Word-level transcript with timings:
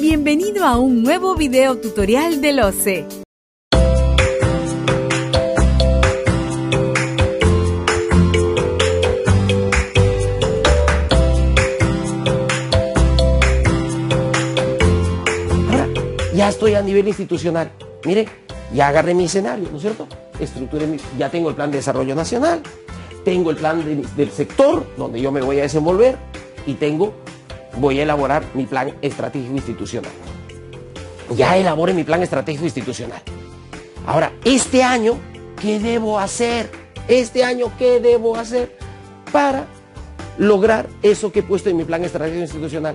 Bienvenido 0.00 0.64
a 0.64 0.78
un 0.78 1.02
nuevo 1.02 1.34
video 1.34 1.76
tutorial 1.78 2.40
del 2.40 2.60
OCE. 2.60 3.06
Ahora, 15.70 15.86
ya 16.34 16.48
estoy 16.48 16.74
a 16.74 16.82
nivel 16.82 17.08
institucional. 17.08 17.70
Miren, 18.04 18.26
ya 18.72 18.88
agarré 18.88 19.14
mi 19.14 19.24
escenario, 19.24 19.68
¿no 19.70 19.76
es 19.76 19.82
cierto? 19.82 20.06
Estructuré 20.40 20.86
mi- 20.86 20.98
ya 21.18 21.30
tengo 21.30 21.48
el 21.50 21.54
plan 21.54 21.70
de 21.70 21.78
desarrollo 21.78 22.14
nacional, 22.14 22.60
tengo 23.24 23.50
el 23.50 23.56
plan 23.56 23.84
de- 23.84 24.06
del 24.16 24.30
sector 24.30 24.86
donde 24.96 25.20
yo 25.20 25.32
me 25.32 25.42
voy 25.42 25.58
a 25.58 25.62
desenvolver 25.62 26.16
y 26.66 26.74
tengo, 26.74 27.14
voy 27.78 28.00
a 28.00 28.02
elaborar 28.02 28.44
mi 28.54 28.66
plan 28.66 28.94
estratégico 29.02 29.54
institucional. 29.54 30.10
Ya 31.36 31.56
elaboré 31.56 31.94
mi 31.94 32.04
plan 32.04 32.22
estratégico 32.22 32.64
institucional. 32.64 33.22
Ahora, 34.06 34.32
este 34.44 34.82
año, 34.82 35.18
¿qué 35.60 35.78
debo 35.78 36.18
hacer? 36.18 36.70
Este 37.08 37.44
año, 37.44 37.70
¿qué 37.78 38.00
debo 38.00 38.36
hacer 38.36 38.76
para 39.32 39.66
lograr 40.38 40.88
eso 41.02 41.32
que 41.32 41.40
he 41.40 41.42
puesto 41.42 41.68
en 41.68 41.76
mi 41.76 41.84
plan 41.84 42.04
estratégico 42.04 42.42
institucional? 42.42 42.94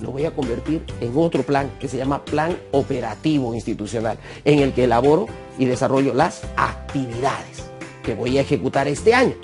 Lo 0.00 0.10
voy 0.10 0.24
a 0.24 0.32
convertir 0.32 0.82
en 1.00 1.12
otro 1.16 1.42
plan 1.42 1.70
que 1.80 1.88
se 1.88 1.96
llama 1.96 2.24
plan 2.24 2.56
operativo 2.72 3.54
institucional, 3.54 4.18
en 4.44 4.58
el 4.58 4.72
que 4.72 4.84
elaboro 4.84 5.26
y 5.58 5.64
desarrollo 5.64 6.12
las 6.12 6.42
actividades 6.56 7.64
que 8.02 8.14
voy 8.14 8.38
a 8.38 8.40
ejecutar 8.40 8.88
este 8.88 9.14
año. 9.14 9.34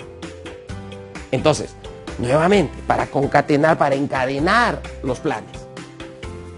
Entonces, 1.31 1.75
nuevamente, 2.19 2.73
para 2.85 3.07
concatenar, 3.07 3.77
para 3.77 3.95
encadenar 3.95 4.81
los 5.03 5.19
planes. 5.19 5.51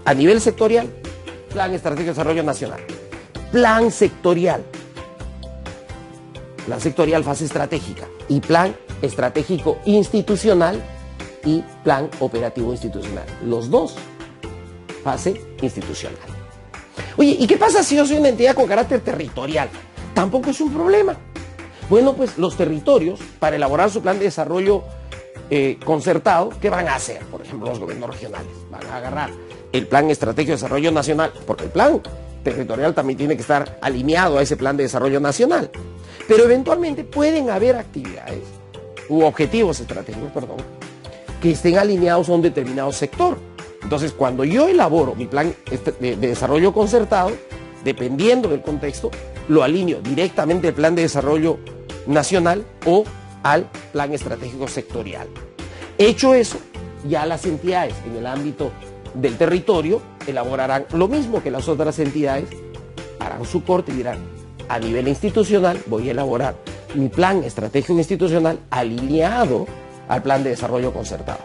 A 0.04 0.14
nivel 0.14 0.40
sectorial, 0.40 0.88
Plan 1.52 1.72
Estratégico 1.72 2.06
de 2.06 2.12
Desarrollo 2.12 2.42
Nacional. 2.42 2.80
Plan 3.50 3.90
sectorial. 3.90 4.62
Plan 6.66 6.80
sectorial, 6.80 7.24
fase 7.24 7.44
estratégica. 7.44 8.06
Y 8.28 8.40
plan 8.40 8.74
estratégico 9.02 9.78
institucional 9.84 10.82
y 11.44 11.62
plan 11.84 12.08
operativo 12.20 12.72
institucional. 12.72 13.24
Los 13.44 13.70
dos, 13.70 13.96
fase 15.04 15.40
institucional. 15.60 16.18
Oye, 17.16 17.36
¿y 17.38 17.46
qué 17.46 17.56
pasa 17.56 17.82
si 17.82 17.96
yo 17.96 18.06
soy 18.06 18.18
una 18.18 18.28
entidad 18.28 18.54
con 18.54 18.66
carácter 18.66 19.00
territorial? 19.00 19.68
Tampoco 20.14 20.50
es 20.50 20.60
un 20.60 20.72
problema. 20.72 21.16
Bueno, 21.90 22.14
pues 22.14 22.38
los 22.38 22.56
territorios, 22.56 23.20
para 23.38 23.56
elaborar 23.56 23.90
su 23.90 24.00
plan 24.00 24.18
de 24.18 24.24
desarrollo 24.24 24.84
eh, 25.54 25.78
concertado, 25.84 26.48
¿qué 26.62 26.70
van 26.70 26.88
a 26.88 26.94
hacer? 26.94 27.20
Por 27.26 27.42
ejemplo, 27.42 27.68
los 27.68 27.78
gobiernos 27.78 28.08
regionales 28.08 28.48
van 28.70 28.86
a 28.86 28.96
agarrar 28.96 29.28
el 29.70 29.86
plan 29.86 30.08
estratégico 30.10 30.52
de 30.52 30.56
desarrollo 30.56 30.90
nacional, 30.90 31.30
porque 31.46 31.64
el 31.64 31.70
plan 31.70 32.00
territorial 32.42 32.94
también 32.94 33.18
tiene 33.18 33.36
que 33.36 33.42
estar 33.42 33.78
alineado 33.82 34.38
a 34.38 34.42
ese 34.42 34.56
plan 34.56 34.78
de 34.78 34.84
desarrollo 34.84 35.20
nacional. 35.20 35.70
Pero 36.26 36.44
eventualmente 36.44 37.04
pueden 37.04 37.50
haber 37.50 37.76
actividades 37.76 38.44
u 39.10 39.24
objetivos 39.24 39.78
estratégicos, 39.78 40.30
perdón, 40.32 40.56
que 41.42 41.50
estén 41.50 41.76
alineados 41.76 42.30
a 42.30 42.32
un 42.32 42.40
determinado 42.40 42.90
sector. 42.90 43.36
Entonces, 43.82 44.12
cuando 44.12 44.44
yo 44.44 44.68
elaboro 44.68 45.14
mi 45.14 45.26
plan 45.26 45.54
este- 45.70 45.92
de, 45.92 46.16
de 46.16 46.28
desarrollo 46.28 46.72
concertado, 46.72 47.30
dependiendo 47.84 48.48
del 48.48 48.62
contexto, 48.62 49.10
lo 49.48 49.62
alineo 49.62 50.00
directamente 50.00 50.68
al 50.68 50.74
plan 50.74 50.94
de 50.94 51.02
desarrollo 51.02 51.58
nacional 52.06 52.64
o 52.86 53.04
al 53.42 53.68
plan 53.92 54.12
estratégico 54.12 54.68
sectorial. 54.68 55.28
Hecho 55.98 56.34
eso, 56.34 56.58
ya 57.08 57.26
las 57.26 57.44
entidades 57.46 57.94
en 58.06 58.16
el 58.16 58.26
ámbito 58.26 58.72
del 59.14 59.36
territorio 59.36 60.00
elaborarán 60.26 60.86
lo 60.92 61.08
mismo 61.08 61.42
que 61.42 61.50
las 61.50 61.68
otras 61.68 61.98
entidades, 61.98 62.48
harán 63.18 63.44
su 63.44 63.64
corte 63.64 63.92
y 63.92 63.96
dirán, 63.96 64.18
a 64.68 64.78
nivel 64.78 65.08
institucional 65.08 65.80
voy 65.86 66.08
a 66.08 66.12
elaborar 66.12 66.56
mi 66.94 67.08
plan 67.08 67.42
estratégico 67.44 67.94
institucional 67.94 68.58
alineado 68.70 69.66
al 70.08 70.22
plan 70.22 70.42
de 70.44 70.50
desarrollo 70.50 70.92
concertado. 70.92 71.40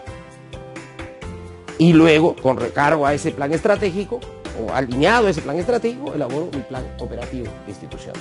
Y 1.78 1.94
luego, 1.94 2.36
con 2.36 2.58
recargo 2.58 3.06
a 3.06 3.14
ese 3.14 3.32
plan 3.32 3.54
estratégico, 3.54 4.20
o 4.60 4.74
alineado 4.74 5.28
a 5.28 5.30
ese 5.30 5.42
plan 5.42 5.58
estratégico, 5.58 6.14
elaboro 6.14 6.50
mi 6.54 6.62
plan 6.62 6.84
operativo 7.00 7.48
institucional. 7.68 8.20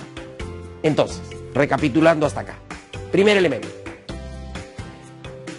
Entonces, 0.83 1.23
recapitulando 1.55 2.27
hasta 2.27 2.41
acá. 2.41 2.59
Primer 3.16 3.38
elemento. 3.38 3.69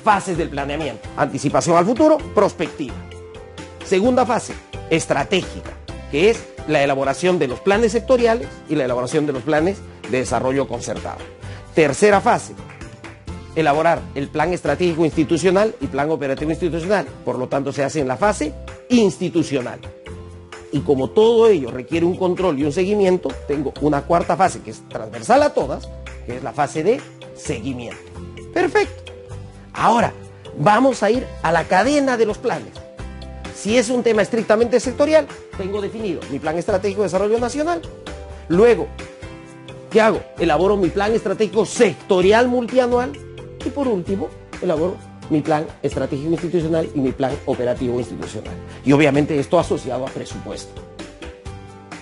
Fases 0.04 0.38
del 0.38 0.48
planeamiento. 0.48 1.10
Anticipación 1.18 1.76
al 1.76 1.88
futuro, 1.88 2.20
prospectiva. 2.36 2.94
Segunda 3.84 4.28
fase, 4.28 4.54
estratégica, 4.92 5.72
que 6.12 6.30
es 6.30 6.46
la 6.68 6.84
elaboración 6.84 7.40
de 7.40 7.48
los 7.48 7.60
planes 7.60 7.94
sectoriales 7.94 8.48
y 8.70 8.76
la 8.76 8.86
elaboración 8.86 9.26
de 9.26 9.34
los 9.34 9.42
planes 9.42 9.80
de 10.08 10.20
desarrollo 10.20 10.68
concertado. 10.68 11.18
Tercera 11.74 12.22
fase, 12.22 12.54
elaborar 13.56 14.02
el 14.14 14.28
plan 14.28 14.54
estratégico 14.54 15.04
institucional 15.04 15.74
y 15.82 15.88
plan 15.88 16.12
operativo 16.12 16.52
institucional. 16.52 17.08
Por 17.26 17.40
lo 17.40 17.48
tanto, 17.48 17.74
se 17.74 17.84
hace 17.84 18.02
en 18.02 18.08
la 18.08 18.18
fase 18.18 18.54
institucional. 18.90 19.80
Y 20.72 20.82
como 20.82 21.10
todo 21.10 21.48
ello 21.48 21.72
requiere 21.72 22.06
un 22.06 22.18
control 22.18 22.60
y 22.60 22.66
un 22.66 22.72
seguimiento, 22.72 23.30
tengo 23.48 23.74
una 23.82 24.04
cuarta 24.04 24.38
fase 24.38 24.62
que 24.62 24.70
es 24.70 24.88
transversal 24.88 25.42
a 25.42 25.56
todas, 25.56 25.90
que 26.28 26.38
es 26.38 26.44
la 26.44 26.52
fase 26.54 26.84
de 26.84 27.02
seguimiento. 27.38 27.98
Perfecto. 28.54 29.14
Ahora, 29.74 30.14
vamos 30.58 31.04
a 31.04 31.12
ir 31.12 31.26
a 31.44 31.52
la 31.52 31.66
cadena 31.66 32.18
de 32.18 32.26
los 32.26 32.38
planes. 32.38 32.74
Si 33.56 33.78
es 33.78 33.90
un 33.90 34.04
tema 34.04 34.22
estrictamente 34.22 34.80
sectorial, 34.80 35.28
tengo 35.58 35.82
definido 35.82 36.22
mi 36.32 36.40
plan 36.40 36.58
estratégico 36.58 37.02
de 37.02 37.08
desarrollo 37.08 37.40
nacional. 37.40 37.82
Luego, 38.50 38.88
¿qué 39.90 40.02
hago? 40.02 40.22
Elaboro 40.38 40.78
mi 40.78 40.90
plan 40.90 41.14
estratégico 41.14 41.66
sectorial 41.66 42.48
multianual. 42.48 43.12
Y 43.66 43.70
por 43.70 43.88
último, 43.88 44.30
elaboro 44.62 44.96
mi 45.30 45.42
plan 45.42 45.66
estratégico 45.82 46.30
institucional 46.32 46.90
y 46.94 47.00
mi 47.00 47.12
plan 47.12 47.34
operativo 47.46 48.00
institucional. 48.00 48.54
Y 48.86 48.92
obviamente 48.94 49.38
esto 49.40 49.60
asociado 49.60 50.06
a 50.06 50.10
presupuesto. 50.10 50.82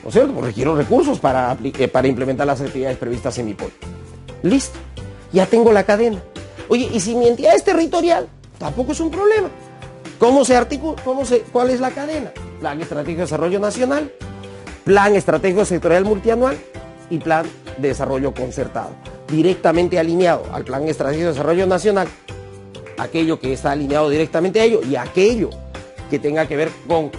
¿No 0.03 0.09
es 0.09 0.13
cierto? 0.13 0.34
Porque 0.34 0.50
requiero 0.50 0.75
recursos 0.75 1.19
para, 1.19 1.57
eh, 1.63 1.88
para 1.88 2.07
implementar 2.07 2.45
las 2.45 2.62
actividades 2.62 2.97
previstas 2.97 3.38
en 3.40 3.45
mi 3.47 3.53
POI. 3.53 3.72
Listo. 4.44 4.78
Ya 5.35 5.46
tengo 5.46 5.73
la 5.73 5.84
cadena. 5.84 6.23
Oye, 6.69 6.90
y 6.94 7.01
si 7.01 7.13
mi 7.13 7.28
entidad 7.28 7.56
es 7.56 7.63
territorial, 7.66 8.29
tampoco 8.57 8.94
es 8.94 9.01
un 9.01 9.12
problema. 9.12 9.50
¿Cómo 10.18 10.46
se 10.46 10.56
articula? 10.56 10.96
¿Cómo 11.03 11.25
se, 11.25 11.41
¿Cuál 11.41 11.72
es 11.72 11.81
la 11.81 11.91
cadena? 11.91 12.31
Plan 12.62 12.79
Estratégico 12.79 13.18
de 13.18 13.25
Desarrollo 13.25 13.59
Nacional, 13.59 14.13
Plan 14.85 15.13
Estratégico 15.13 15.66
Sectorial 15.66 16.06
Multianual 16.06 16.57
y 17.09 17.18
Plan 17.18 17.45
de 17.78 17.90
Desarrollo 17.90 18.34
Concertado. 18.34 18.91
Directamente 19.28 20.00
alineado 20.00 20.45
al 20.53 20.63
Plan 20.63 20.88
Estratégico 20.88 21.25
de 21.25 21.34
Desarrollo 21.34 21.68
Nacional, 21.68 22.07
aquello 22.97 23.38
que 23.38 23.51
está 23.51 23.74
alineado 23.74 24.09
directamente 24.09 24.62
a 24.62 24.63
ello 24.63 24.79
y 24.90 24.95
aquello 24.95 25.50
que 26.09 26.18
tenga 26.18 26.47
que 26.47 26.56
ver 26.56 26.72
con, 26.88 27.12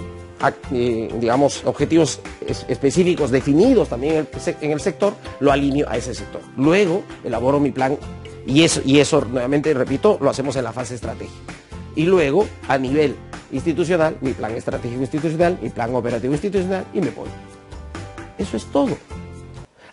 digamos, 0.70 1.64
objetivos 1.64 2.20
es- 2.47 2.66
específicos 2.69 3.30
definidos 3.30 3.88
también 3.88 4.26
en 4.60 4.70
el, 4.70 4.80
sector, 4.80 5.14
lo 5.41 5.52
alineo 5.52 5.88
a 5.88 5.97
ese 5.97 6.14
sector. 6.14 6.41
Luego 6.56 7.02
elaboro 7.24 7.58
mi 7.60 7.70
plan 7.70 7.97
y 8.46 8.62
eso, 8.62 8.80
y 8.84 9.00
eso, 9.00 9.20
nuevamente, 9.22 9.72
repito, 9.75 10.19
lo 10.20 10.30
hacemos 10.30 10.54
en 10.56 10.64
la 10.64 10.72
fase 10.72 10.94
estratégica. 10.94 11.52
Y 11.96 12.04
luego, 12.04 12.46
a 12.69 12.76
nivel 12.78 13.16
institucional, 13.52 14.19
mi 14.20 14.32
plan 14.32 14.52
estratégico 14.54 15.00
institucional, 15.00 15.58
mi 15.62 15.70
plan 15.70 15.94
operativo 15.94 16.32
institucional 16.32 16.84
y 16.92 17.00
me 17.00 17.10
voy. 17.10 17.28
Eso 18.38 18.56
es 18.56 18.66
todo. 18.66 18.96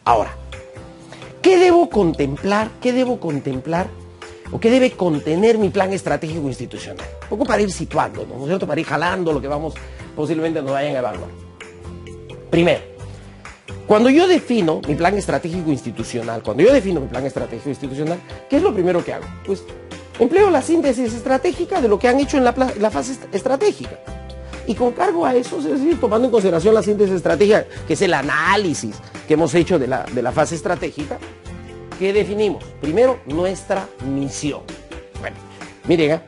Ahora, 0.04 0.36
¿qué 1.42 1.58
debo 1.58 1.90
contemplar? 1.90 2.70
¿Qué 2.82 2.92
debo 2.92 3.20
contemplar? 3.20 3.88
¿O 4.52 4.60
qué 4.60 4.70
debe 4.70 4.92
contener 4.92 5.58
mi 5.58 5.70
plan 5.70 5.94
estratégico 5.94 6.48
institucional? 6.48 7.06
Un 7.24 7.30
poco 7.30 7.46
para 7.46 7.62
ir 7.62 7.72
situando, 7.72 8.26
¿no 8.28 8.42
es 8.42 8.48
cierto? 8.48 8.68
Para 8.68 8.82
ir 8.82 8.86
jalando 8.86 9.32
lo 9.34 9.42
que 9.42 9.48
vamos, 9.48 9.74
posiblemente 10.16 10.62
nos 10.62 10.72
vayan 10.72 10.96
a 10.96 11.00
evaluar. 11.00 11.30
Primero, 12.50 12.82
cuando 13.88 14.10
yo 14.10 14.28
defino 14.28 14.82
mi 14.88 14.96
plan 14.96 15.18
estratégico 15.18 15.70
institucional, 15.72 16.42
cuando 16.44 16.64
yo 16.64 16.72
defino 16.72 17.02
mi 17.02 17.08
plan 17.08 17.26
estratégico 17.26 17.70
institucional, 17.70 18.20
¿qué 18.50 18.58
es 18.58 18.64
lo 18.64 18.74
primero 18.74 19.04
que 19.04 19.14
hago? 19.14 19.26
Pues 19.46 19.64
empleo 20.20 20.50
la 20.50 20.62
síntesis 20.62 21.14
estratégica 21.14 21.82
de 21.82 21.88
lo 21.88 21.98
que 22.00 22.08
han 22.08 22.20
hecho 22.20 22.38
en 22.38 22.44
la, 22.46 22.54
fase 22.92 23.14
est- 23.14 23.34
estratégica. 23.36 24.00
Y 24.68 24.76
con 24.76 24.94
cargo 24.94 25.26
a 25.26 25.36
eso, 25.36 25.58
es 25.58 25.66
decir, 25.66 26.00
tomando 26.00 26.26
en 26.28 26.32
consideración 26.32 26.74
la 26.74 26.82
síntesis 26.84 27.16
estratégica, 27.16 27.66
que 27.88 27.94
es 27.94 28.02
el 28.02 28.14
análisis 28.14 28.96
que 29.28 29.34
hemos 29.34 29.54
hecho 29.56 29.78
de 29.78 29.88
la, 29.88 30.04
de 30.06 30.22
la 30.22 30.32
fase 30.32 30.56
estratégica, 30.56 31.18
¿qué 32.00 32.14
definimos? 32.14 32.64
Primero, 32.80 33.20
nuestra 33.26 33.88
misión. 34.06 34.62
Bueno, 35.20 35.36
miren, 35.88 36.12
¿eh? 36.12 36.22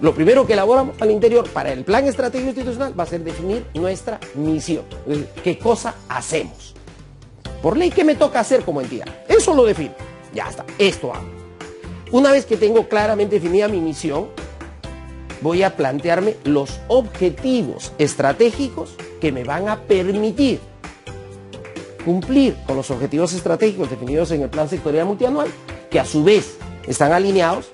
Lo 0.00 0.14
primero 0.14 0.46
que 0.46 0.54
elaboramos 0.54 1.00
al 1.00 1.10
interior 1.10 1.48
para 1.50 1.72
el 1.72 1.84
plan 1.84 2.06
estratégico 2.06 2.50
institucional 2.50 2.98
va 2.98 3.04
a 3.04 3.06
ser 3.06 3.22
definir 3.22 3.66
nuestra 3.74 4.18
misión. 4.34 4.84
¿Qué 5.42 5.58
cosa 5.58 5.94
hacemos? 6.08 6.74
Por 7.62 7.76
ley, 7.76 7.90
¿qué 7.90 8.04
me 8.04 8.14
toca 8.14 8.40
hacer 8.40 8.64
como 8.64 8.80
entidad? 8.80 9.06
Eso 9.28 9.54
lo 9.54 9.64
defino. 9.64 9.92
Ya 10.34 10.48
está, 10.48 10.64
esto 10.78 11.12
hago. 11.12 11.28
Una 12.12 12.32
vez 12.32 12.46
que 12.46 12.56
tengo 12.56 12.88
claramente 12.88 13.36
definida 13.36 13.68
mi 13.68 13.80
misión, 13.80 14.28
voy 15.42 15.62
a 15.62 15.76
plantearme 15.76 16.36
los 16.44 16.80
objetivos 16.88 17.92
estratégicos 17.98 18.94
que 19.20 19.32
me 19.32 19.44
van 19.44 19.68
a 19.68 19.82
permitir 19.82 20.60
cumplir 22.04 22.56
con 22.66 22.76
los 22.76 22.90
objetivos 22.90 23.34
estratégicos 23.34 23.90
definidos 23.90 24.30
en 24.30 24.42
el 24.42 24.48
plan 24.48 24.68
sectorial 24.68 25.06
multianual, 25.06 25.48
que 25.90 26.00
a 26.00 26.06
su 26.06 26.24
vez 26.24 26.56
están 26.86 27.12
alineados 27.12 27.70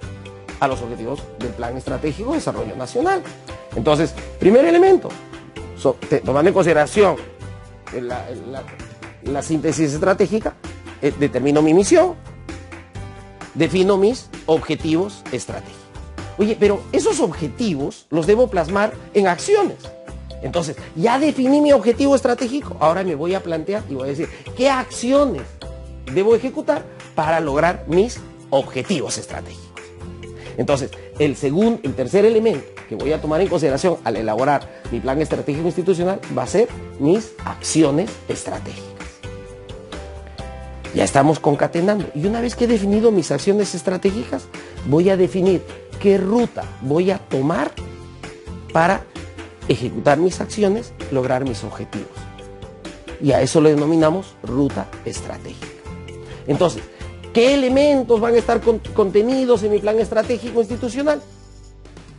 a 0.61 0.69
los 0.69 0.81
objetivos 0.83 1.23
del 1.39 1.51
Plan 1.51 1.77
Estratégico 1.77 2.31
de 2.31 2.37
Desarrollo 2.37 2.77
Nacional. 2.77 3.23
Entonces, 3.75 4.15
primer 4.39 4.65
elemento, 4.65 5.09
tomando 6.25 6.49
en 6.49 6.55
consideración 6.55 7.17
la, 9.23 9.43
síntesis 9.43 9.93
estratégica, 9.93 10.55
eh, 11.03 11.13
determino 11.19 11.63
mi 11.63 11.75
misión, 11.75 12.15
defino 13.55 13.97
mis 13.97 14.29
objetivos 14.47 15.23
estratégicos. 15.33 15.87
Oye, 16.39 16.57
pero 16.59 16.81
esos 16.93 17.21
objetivos 17.21 18.07
los 18.11 18.27
debo 18.27 18.49
plasmar 18.49 18.93
en 19.15 19.27
acciones. 19.27 19.77
Entonces, 20.43 20.77
ya 20.95 21.19
definí 21.19 21.61
mi 21.61 21.73
objetivo 21.73 22.15
estratégico, 22.15 22.77
ahora 22.79 23.03
me 23.05 23.15
voy 23.15 23.35
a 23.35 23.43
plantear 23.43 23.83
y 23.89 23.95
voy 23.95 24.05
a 24.05 24.11
decir, 24.11 24.29
¿qué 24.57 24.69
acciones 24.69 25.43
debo 26.13 26.35
ejecutar 26.35 26.85
para 27.15 27.41
lograr 27.41 27.85
mis 27.89 28.21
objetivos 28.51 29.17
estratégicos? 29.17 29.76
Entonces, 30.57 30.91
el 31.19 31.37
segundo, 31.37 31.81
el 31.83 31.95
tercer 31.95 32.25
elemento 32.25 32.67
que 32.89 32.95
voy 32.95 33.13
a 33.13 33.21
tomar 33.21 33.41
en 33.41 33.49
consideración 33.49 33.97
al 34.05 34.17
elaborar 34.17 34.83
mi 34.91 35.01
plan 35.01 35.21
estratégico 35.21 35.67
institucional 35.67 36.21
va 36.37 36.45
a 36.45 36.47
ser 36.47 36.69
mis 36.99 37.33
acciones 37.45 38.11
estratégicas. 38.29 38.87
Ya 40.95 41.05
estamos 41.05 41.41
concatenando. 41.41 42.07
Y 42.15 42.27
una 42.27 42.41
vez 42.41 42.57
que 42.57 42.65
he 42.65 42.69
definido 42.69 43.13
mis 43.13 43.31
acciones 43.31 43.75
estratégicas, 43.75 44.47
voy 44.87 45.11
a 45.11 45.17
definir 45.17 45.63
qué 46.01 46.17
ruta 46.17 46.65
voy 46.81 47.11
a 47.11 47.19
tomar 47.19 47.73
para 48.73 49.05
ejecutar 49.69 50.19
mis 50.19 50.41
acciones, 50.41 50.93
lograr 51.11 51.45
mis 51.45 51.65
objetivos. 51.65 52.09
Y 53.21 53.33
a 53.33 53.43
eso 53.43 53.61
le 53.61 53.71
denominamos 53.71 54.37
ruta 54.43 54.87
estratégica. 55.05 55.67
Entonces, 56.47 56.83
¿qué 57.37 57.53
elementos 57.53 58.19
van 58.19 58.35
a 58.35 58.39
estar 58.39 58.63
contenidos 58.95 59.63
en 59.63 59.71
mi 59.71 59.79
plan 59.79 59.99
estratégico 59.99 60.61
institucional? 60.61 61.21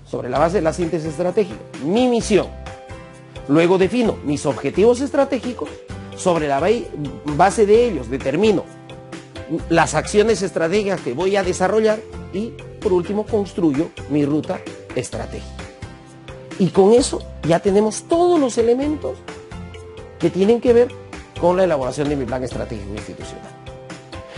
Sobre 0.06 0.30
la 0.30 0.38
base 0.38 0.58
de 0.58 0.62
la 0.62 0.74
síntesis 0.74 1.10
estratégica, 1.10 1.58
mi 1.84 2.08
misión. 2.08 2.46
Luego 3.48 3.80
defino 3.80 4.16
mis 4.24 4.46
objetivos 4.46 5.02
estratégicos. 5.02 5.70
Sobre 6.16 6.48
la 6.48 6.62
base 7.36 7.66
de 7.66 7.88
ellos 7.88 8.12
determino 8.12 8.64
las 9.70 9.96
acciones 9.96 10.44
estratégicas 10.44 11.02
que 11.02 11.14
voy 11.14 11.36
a 11.36 11.42
desarrollar 11.42 12.00
y 12.32 12.54
por 12.80 12.94
último 12.94 13.26
construyo 13.26 13.90
mi 14.12 14.24
ruta 14.24 14.60
estratégica. 14.96 15.64
Y 16.60 16.68
con 16.68 16.94
eso 16.94 17.24
ya 17.42 17.60
tenemos 17.60 18.04
todos 18.04 18.40
los 18.40 18.60
elementos 18.60 19.18
que 20.20 20.30
tienen 20.30 20.62
que 20.62 20.74
ver 20.74 20.90
con 21.42 21.58
la 21.58 21.64
elaboración 21.64 22.08
de 22.08 22.18
mi 22.18 22.26
plan 22.26 22.44
estratégico 22.44 22.94
institucional. 22.94 23.47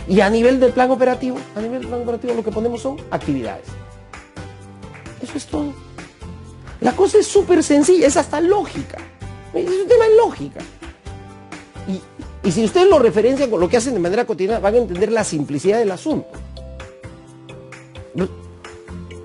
Y 0.09 0.21
a 0.21 0.29
nivel 0.29 0.59
del 0.59 0.73
plan 0.73 0.89
operativo, 0.89 1.37
a 1.55 1.61
nivel 1.61 1.81
del 1.81 1.87
plan 1.87 2.01
operativo 2.01 2.33
lo 2.33 2.43
que 2.43 2.51
ponemos 2.51 2.81
son 2.81 2.97
actividades. 3.11 3.67
Eso 5.21 5.37
es 5.37 5.45
todo. 5.45 5.71
La 6.81 6.93
cosa 6.93 7.19
es 7.19 7.27
súper 7.27 7.61
sencilla, 7.61 8.07
es 8.07 8.17
hasta 8.17 8.41
lógica. 8.41 8.97
Es 9.53 9.69
un 9.69 9.87
tema 9.87 10.05
de 10.05 10.15
lógica. 10.17 10.61
Y, 12.43 12.51
si 12.51 12.63
ustedes 12.63 12.87
lo 12.87 12.97
referencian 12.97 13.51
con 13.51 13.59
lo 13.59 13.69
que 13.69 13.77
hacen 13.77 13.93
de 13.93 13.99
manera 13.99 14.25
cotidiana, 14.25 14.59
van 14.59 14.73
a 14.73 14.77
entender 14.77 15.11
la 15.11 15.23
simplicidad 15.23 15.77
del 15.77 15.91
asunto. 15.91 16.29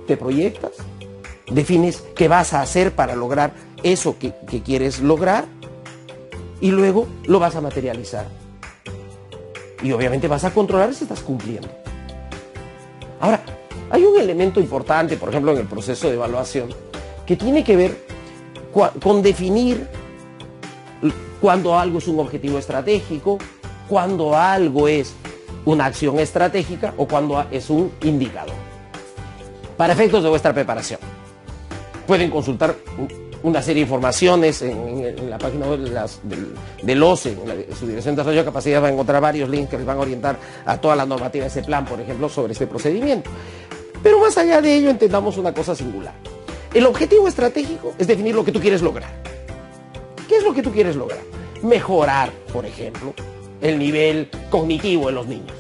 Te 0.07 0.19
proyectas, 0.19 0.73
defines 1.51 2.05
qué 2.15 2.29
vas 2.29 2.53
a 2.53 2.61
hacer 2.61 2.93
para 2.93 3.17
lograr 3.17 3.55
eso 3.83 4.19
que, 4.19 4.35
quieres 4.63 5.01
lograr 5.01 5.47
y 6.61 6.73
luego 6.73 7.07
lo 7.25 7.39
vas 7.39 7.57
a 7.57 7.63
materializar. 7.63 8.27
Y 9.85 9.93
obviamente 9.93 10.27
vas 10.27 10.43
a 10.43 10.51
controlar 10.51 10.93
si 10.95 11.05
estás 11.05 11.21
cumpliendo. 11.21 11.69
Ahora, 13.21 13.41
hay 13.91 14.03
un 14.03 14.19
elemento 14.19 14.59
importante, 14.59 15.17
por 15.17 15.29
ejemplo, 15.29 15.53
en 15.53 15.59
el 15.59 15.67
proceso 15.67 16.09
de 16.09 16.15
evaluación, 16.15 16.71
que 17.25 17.37
tiene 17.37 17.63
que 17.63 17.77
ver 17.77 18.07
con 19.01 19.23
definir 19.23 19.87
cuando 21.41 21.79
algo 21.79 21.99
es 21.99 22.09
un 22.09 22.19
objetivo 22.19 22.59
estratégico, 22.59 23.39
cuando 23.87 24.35
algo 24.37 24.89
es 24.89 25.15
una 25.67 25.85
acción 25.85 26.19
estratégica 26.19 26.95
o 26.97 27.07
cuando 27.07 27.45
es 27.51 27.69
un 27.69 27.93
indicador. 28.03 28.55
Para 29.77 29.93
efectos 29.93 30.23
de 30.23 30.31
vuestra 30.31 30.55
preparación 30.55 30.99
pueden 32.07 32.31
consultar 32.31 32.75
una 33.45 33.61
serie 33.61 33.83
de 33.85 33.91
informaciones 33.91 34.63
en, 34.63 35.29
la 35.29 35.37
página 35.37 35.67
web 35.67 35.81
del, 36.83 37.03
OCE, 37.03 37.33
en 37.33 37.77
su 37.77 37.87
Dirección 37.87 38.15
de 38.15 38.23
Desarrollo 38.23 38.41
de 38.41 38.45
Capacidad 38.45 38.81
van 38.81 38.91
a 38.91 38.95
encontrar 38.95 39.21
varios 39.21 39.51
links 39.51 39.69
que 39.69 39.77
les 39.77 39.85
van 39.85 39.99
a 39.99 40.01
orientar 40.01 40.39
a 40.65 40.79
toda 40.79 40.97
la 40.97 41.05
normativa 41.05 41.45
de 41.45 41.49
ese 41.49 41.63
plan, 41.63 41.85
por 41.85 42.01
ejemplo, 42.01 42.31
sobre 42.31 42.55
este 42.55 42.67
procedimiento. 42.67 43.31
Pero 44.03 44.19
más 44.19 44.39
allá 44.39 44.63
de 44.63 44.75
ello, 44.75 44.89
entendamos 44.89 45.37
una 45.37 45.53
cosa 45.53 45.75
singular. 45.75 46.15
El 46.73 46.87
objetivo 46.87 47.29
estratégico 47.29 47.93
es 47.99 48.07
definir 48.07 48.35
lo 48.35 48.47
que 48.47 48.53
tú 48.53 48.61
quieres 48.61 48.81
lograr. 48.81 49.11
¿Qué 50.27 50.39
es 50.39 50.43
lo 50.43 50.55
que 50.55 50.63
tú 50.63 50.73
quieres 50.73 50.97
lograr? 50.97 51.21
Mejorar, 51.63 52.33
por 52.51 52.65
ejemplo, 52.65 53.13
el 53.61 53.79
nivel 53.79 54.31
cognitivo 54.49 55.09
de 55.09 55.13
los 55.13 55.27
niños. 55.27 55.53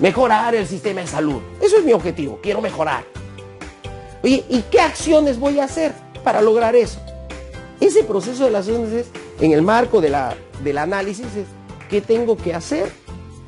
Mejorar 0.00 0.54
el 0.54 0.66
sistema 0.66 1.02
de 1.02 1.06
salud. 1.06 1.42
Eso 1.60 1.76
es 1.76 1.84
mi 1.84 1.92
objetivo, 1.92 2.40
quiero 2.42 2.62
mejorar. 2.62 3.04
Oye, 4.22 4.42
¿y 4.48 4.62
qué 4.70 4.80
acciones 4.80 5.38
voy 5.38 5.60
a 5.60 5.64
hacer 5.64 5.92
para 6.22 6.40
lograr 6.40 6.74
eso? 6.76 7.00
Ese 7.80 8.04
proceso 8.04 8.44
de 8.44 8.50
las 8.50 8.68
es, 8.68 9.06
en 9.40 9.52
el 9.52 9.62
marco 9.62 10.00
de 10.00 10.10
la, 10.10 10.36
del 10.62 10.78
análisis, 10.78 11.26
es 11.36 11.46
qué 11.88 12.00
tengo 12.00 12.36
que 12.36 12.54
hacer 12.54 12.92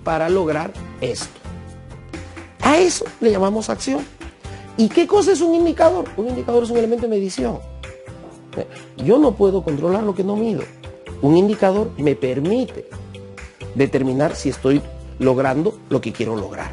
para 0.02 0.28
lograr 0.28 0.72
esto. 1.00 1.40
A 2.60 2.78
eso 2.78 3.04
le 3.20 3.30
llamamos 3.30 3.70
acción. 3.70 4.04
¿Y 4.76 4.88
qué 4.88 5.06
cosa 5.06 5.32
es 5.32 5.40
un 5.40 5.54
indicador? 5.54 6.06
Un 6.16 6.28
indicador 6.28 6.64
es 6.64 6.70
un 6.70 6.78
elemento 6.78 7.06
de 7.06 7.10
medición. 7.10 7.60
Yo 8.96 9.18
no 9.18 9.32
puedo 9.32 9.62
controlar 9.62 10.02
lo 10.02 10.14
que 10.14 10.24
no 10.24 10.36
mido. 10.36 10.62
Un 11.22 11.36
indicador 11.36 11.90
me 11.96 12.16
permite 12.16 12.88
determinar 13.74 14.34
si 14.34 14.48
estoy 14.48 14.82
logrando 15.18 15.78
lo 15.90 16.00
que 16.00 16.12
quiero 16.12 16.36
lograr. 16.36 16.72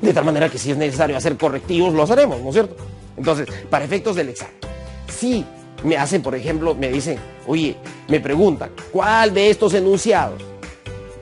De 0.00 0.12
tal 0.12 0.24
manera 0.24 0.48
que 0.48 0.58
si 0.58 0.72
es 0.72 0.76
necesario 0.76 1.16
hacer 1.16 1.36
correctivos, 1.36 1.94
lo 1.94 2.02
haremos, 2.02 2.40
¿no 2.40 2.48
es 2.48 2.54
cierto? 2.54 2.76
Entonces, 3.16 3.48
para 3.70 3.84
efectos 3.84 4.16
del 4.16 4.30
examen, 4.30 4.56
si 5.12 5.44
me 5.84 5.96
hacen, 5.96 6.22
por 6.22 6.34
ejemplo, 6.34 6.74
me 6.74 6.90
dicen, 6.90 7.18
oye, 7.46 7.76
me 8.08 8.20
preguntan, 8.20 8.70
¿cuál 8.90 9.34
de 9.34 9.50
estos 9.50 9.74
enunciados 9.74 10.42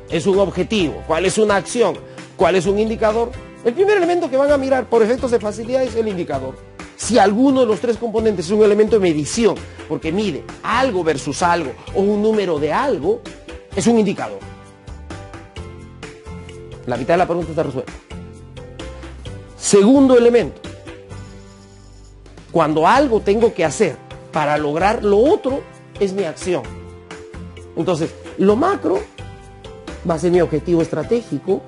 es 0.09 0.27
un 0.27 0.39
objetivo? 0.39 1.03
¿Cuál 1.07 1.27
es 1.27 1.39
una 1.39 1.57
acción? 1.57 1.97
¿Cuál 2.37 2.57
es 2.57 2.67
un 2.67 2.79
indicador? 2.79 3.31
El 3.65 3.75
primer 3.75 3.99
elemento 3.99 4.31
que 4.31 4.37
van 4.37 4.51
a 4.51 4.57
mirar 4.57 4.87
por 4.87 5.03
efectos 5.03 5.31
de 5.31 5.41
facilidad 5.41 5.83
es 5.83 5.95
el 5.95 6.09
indicador. 6.09 6.57
Si 6.97 7.19
alguno 7.19 7.61
de 7.61 7.67
los 7.67 7.81
tres 7.81 7.97
componentes 7.97 8.47
es 8.47 8.53
un 8.53 8.63
elemento 8.63 8.97
de 8.97 9.01
medición, 9.01 9.55
porque 9.89 10.13
mide 10.13 10.45
algo 10.63 11.03
versus 11.03 11.43
algo 11.43 11.73
o 11.95 12.01
un 12.01 12.23
número 12.23 12.59
de 12.59 12.73
algo, 12.73 13.21
es 13.75 13.87
un 13.87 13.99
indicador. 13.99 14.39
La 16.87 16.97
mitad 16.97 17.15
de 17.15 17.19
la 17.19 17.27
pregunta 17.27 17.51
está 17.51 17.63
resuelta. 17.63 17.93
Segundo 19.57 20.17
elemento, 20.17 20.61
cuando 22.53 22.87
algo 22.87 23.21
tengo 23.21 23.55
que 23.55 23.65
hacer 23.65 23.97
para 24.33 24.57
lograr 24.59 25.05
lo 25.05 25.19
otro, 25.19 25.63
es 25.99 26.13
mi 26.13 26.25
acción. 26.25 26.63
Entonces, 27.77 28.11
lo 28.39 28.57
macro 28.57 29.01
va 30.09 30.15
a 30.15 30.19
ser 30.19 30.31
mi 30.31 30.41
objetivo 30.41 30.83
estratégico. 30.83 31.63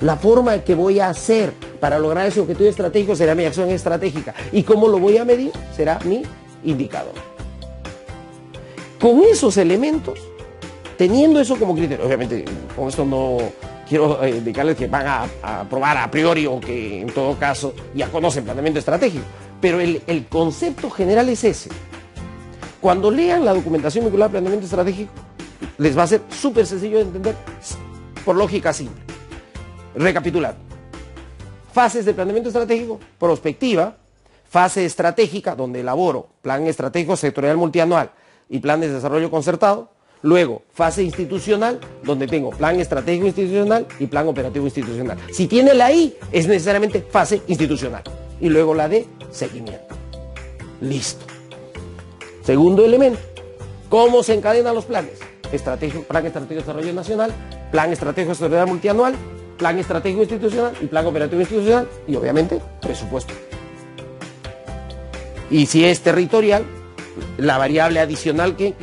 La 0.00 0.16
forma 0.16 0.58
que 0.58 0.74
voy 0.74 1.00
a 1.00 1.08
hacer 1.08 1.52
para 1.80 1.98
lograr 1.98 2.26
ese 2.26 2.40
objetivo 2.40 2.68
estratégico 2.68 3.14
será 3.14 3.34
mi 3.34 3.44
acción 3.44 3.70
estratégica. 3.70 4.34
Y 4.50 4.62
cómo 4.62 4.88
lo 4.88 4.98
voy 4.98 5.18
a 5.18 5.24
medir 5.24 5.52
será 5.76 5.98
mi 6.04 6.22
indicador. 6.64 7.14
Con 9.00 9.22
esos 9.22 9.56
elementos, 9.56 10.18
teniendo 10.96 11.40
eso 11.40 11.56
como 11.56 11.74
criterio, 11.74 12.06
obviamente 12.06 12.44
con 12.76 12.88
esto 12.88 13.04
no 13.04 13.38
quiero 13.88 14.22
eh, 14.22 14.30
indicarles 14.30 14.76
que 14.76 14.86
van 14.86 15.06
a, 15.06 15.26
a 15.42 15.64
probar 15.64 15.98
a 15.98 16.10
priori 16.10 16.46
o 16.46 16.60
que 16.60 17.00
en 17.00 17.08
todo 17.08 17.36
caso 17.36 17.74
ya 17.94 18.08
conocen 18.08 18.44
planeamiento 18.44 18.78
estratégico, 18.78 19.24
pero 19.62 19.80
el, 19.80 20.26
concepto 20.28 20.90
general 20.90 21.28
es 21.28 21.44
ese. 21.44 21.70
Cuando 22.80 23.12
lean 23.12 23.44
la 23.44 23.54
documentación 23.54 24.04
vinculada 24.04 24.26
al 24.26 24.32
planeamiento 24.32 24.66
estratégico, 24.66 25.12
les 25.78 25.96
va 25.96 26.02
a 26.02 26.08
ser 26.08 26.20
súper 26.28 26.66
sencillo 26.66 26.98
de 26.98 27.04
entender 27.04 27.36
por 28.24 28.34
lógica 28.34 28.72
simple. 28.72 29.00
Recapitular. 29.94 30.56
Fases 31.72 32.04
de 32.04 32.12
planeamiento 32.12 32.48
estratégico, 32.48 32.98
prospectiva, 33.20 33.96
fase 34.50 34.84
estratégica, 34.84 35.54
donde 35.54 35.80
elaboro 35.80 36.26
plan 36.42 36.66
estratégico 36.66 37.16
sectorial 37.16 37.56
multianual 37.56 38.10
y 38.50 38.58
plan 38.58 38.80
de 38.80 38.92
desarrollo 38.92 39.30
concertado. 39.30 39.92
Luego, 40.22 40.62
fase 40.72 41.04
institucional, 41.04 41.78
donde 42.02 42.26
tengo 42.26 42.50
plan 42.50 42.80
estratégico 42.80 43.26
institucional 43.26 43.86
y 44.00 44.06
plan 44.06 44.26
operativo 44.26 44.64
institucional. 44.64 45.18
Si 45.32 45.46
tiene 45.46 45.72
la 45.72 45.92
I, 45.92 46.16
es 46.32 46.48
necesariamente 46.48 47.00
fase 47.00 47.42
institucional. 47.46 48.02
Y 48.42 48.50
luego 48.50 48.74
la 48.74 48.88
D, 48.88 49.06
seguimiento. 49.30 49.94
Listo. 50.82 51.24
Segundo 52.44 52.84
elemento, 52.84 53.20
¿Cómo 53.92 54.22
se 54.22 54.32
encadenan 54.32 54.74
los 54.74 54.86
planes? 54.86 55.18
Estratégico, 55.52 56.04
plan 56.04 56.24
estratégico 56.24 56.54
de 56.54 56.60
desarrollo 56.60 56.94
nacional, 56.94 57.30
plan 57.70 57.92
estratégico 57.92 58.48
de 58.48 58.64
multianual, 58.64 59.14
plan 59.58 59.78
estratégico 59.78 60.22
institucional 60.22 60.72
y 60.80 60.86
plan 60.86 61.04
operativo 61.04 61.42
institucional 61.42 61.86
y 62.08 62.16
obviamente 62.16 62.58
presupuesto. 62.80 63.34
Y 65.50 65.66
si 65.66 65.84
es 65.84 66.00
territorial, 66.00 66.64
la 67.36 67.58
variable 67.58 68.00
adicional 68.00 68.56
que, 68.56 68.74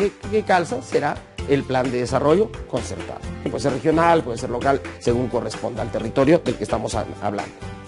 calza 0.46 0.84
será 0.84 1.18
el 1.48 1.64
plan 1.64 1.90
de 1.90 2.02
desarrollo 2.02 2.52
concertado, 2.70 3.22
puede 3.46 3.60
ser 3.62 3.74
regional, 3.74 4.22
puede 4.22 4.38
ser 4.38 4.52
local, 4.52 4.80
según 5.00 5.28
corresponda 5.30 5.82
al 5.82 5.92
territorio 5.92 6.40
del 6.46 6.54
que 6.54 6.66
estamos 6.66 6.94
hablando. 6.94 7.79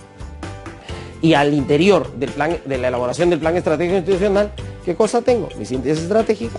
Y 1.22 1.34
al 1.34 1.54
interior 1.54 2.12
del 2.13 2.32
plan, 2.32 2.58
de 2.66 2.78
la 2.78 2.88
elaboración 2.88 3.30
del 3.30 3.40
plan 3.40 3.56
estratégico 3.56 3.98
institucional, 3.98 4.51
¿qué 4.84 4.96
cosa 4.96 5.22
tengo? 5.22 5.50
Mi 5.58 5.66
síntesis 5.66 6.04
estratégica, 6.04 6.58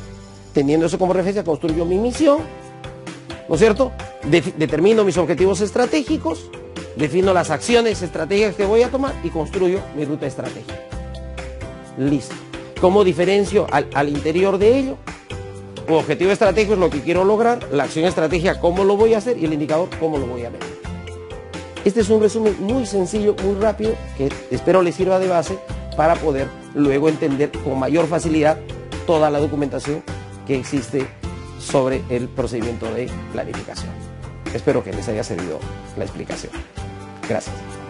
teniendo 0.52 0.86
eso 0.86 0.98
como 0.98 1.12
referencia, 1.12 1.42
construyo 1.42 1.84
mi 1.84 1.98
misión, 1.98 2.38
¿no 3.48 3.54
es 3.54 3.60
cierto? 3.60 3.92
determino 4.24 5.04
mis 5.04 5.16
objetivos 5.16 5.60
estratégicos, 5.60 6.48
defino 6.96 7.32
las 7.32 7.50
acciones 7.50 8.02
estratégicas 8.02 8.54
que 8.54 8.64
voy 8.64 8.82
a 8.82 8.90
tomar 8.90 9.14
y 9.24 9.30
construyo 9.30 9.80
mi 9.96 10.04
ruta 10.04 10.26
estratégica. 10.26 10.74
Listo. 11.98 12.34
¿Cómo 12.80 13.04
diferencio 13.04 13.66
al, 13.70 14.08
interior 14.08 14.58
de 14.58 14.78
ello? 14.78 14.96
Un 15.88 15.96
objetivo 15.96 16.30
estratégico 16.30 16.74
es 16.74 16.80
lo 16.80 16.90
que 16.90 17.00
quiero 17.00 17.24
lograr, 17.24 17.68
la 17.72 17.84
acción 17.84 18.04
estratégica 18.04 18.60
cómo 18.60 18.84
lo 18.84 18.96
voy 18.96 19.14
a 19.14 19.18
hacer 19.18 19.38
y 19.38 19.44
el 19.44 19.52
indicador 19.52 19.88
cómo 20.00 20.18
lo 20.18 20.26
voy 20.26 20.44
a 20.44 20.50
medir. 20.50 20.71
Este 21.84 22.00
es 22.00 22.10
un 22.10 22.20
resumen 22.20 22.56
muy 22.60 22.86
sencillo, 22.86 23.34
muy 23.42 23.60
rápido, 23.60 23.94
que 24.16 24.30
espero 24.52 24.82
les 24.82 24.94
sirva 24.94 25.18
de 25.18 25.26
base 25.26 25.58
para 25.96 26.14
poder 26.14 26.46
luego 26.74 27.08
entender 27.08 27.50
con 27.50 27.78
mayor 27.78 28.06
facilidad 28.06 28.56
toda 29.04 29.30
la 29.30 29.40
documentación 29.40 30.04
que 30.46 30.56
existe 30.56 31.06
sobre 31.58 32.02
el 32.08 32.28
procedimiento 32.28 32.86
de 32.94 33.10
planificación. 33.32 33.90
Espero 34.54 34.84
que 34.84 34.92
les 34.92 35.08
haya 35.08 35.24
servido 35.24 35.58
la 35.96 36.04
explicación. 36.04 36.52
Gracias. 37.28 37.81